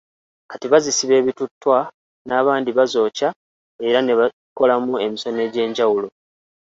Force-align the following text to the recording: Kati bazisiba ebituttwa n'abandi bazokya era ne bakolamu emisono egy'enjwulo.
Kati 0.51 0.65
bazisiba 0.73 1.13
ebituttwa 1.21 1.77
n'abandi 2.27 2.69
bazokya 2.77 3.29
era 3.87 3.99
ne 4.01 4.13
bakolamu 4.19 4.93
emisono 5.05 5.39
egy'enjwulo. 5.47 6.07